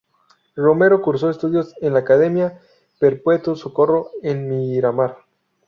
Romero 0.55 0.99
cursó 0.99 1.29
estudios 1.29 1.75
en 1.79 1.93
la 1.93 1.99
Academia 1.99 2.59
Perpetuo 2.97 3.55
Socorro, 3.55 4.09
en 4.23 4.49
Miramar. 4.49 5.15